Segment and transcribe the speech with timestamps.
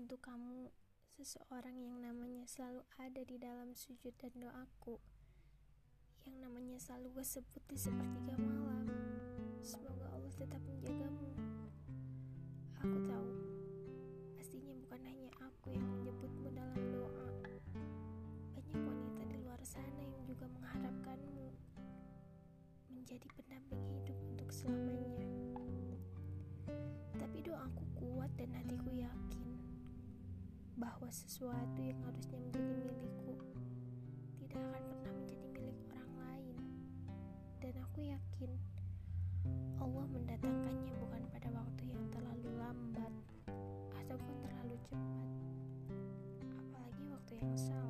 [0.00, 0.72] Untuk kamu,
[1.12, 4.96] seseorang yang namanya selalu ada di dalam sujud dan doaku,
[6.24, 8.88] yang namanya selalu gue sebut di sepertiga malam.
[9.60, 11.28] Semoga Allah tetap menjagamu.
[12.80, 13.30] Aku tahu,
[14.40, 17.28] pastinya bukan hanya aku yang menyebutmu dalam doa.
[18.56, 21.52] Banyak wanita di luar sana yang juga mengharapkanmu
[22.88, 25.28] menjadi pendamping hidup untuk selamanya.
[27.20, 29.09] Tapi doaku kuat dan hatiku yakin
[31.10, 33.34] sesuatu yang harusnya menjadi milikku
[34.38, 36.56] tidak akan pernah menjadi milik orang lain,
[37.58, 38.50] dan aku yakin
[39.82, 43.12] Allah mendatangkannya bukan pada waktu yang terlalu lambat
[44.06, 45.28] ataupun terlalu cepat,
[46.62, 47.89] apalagi waktu yang salah.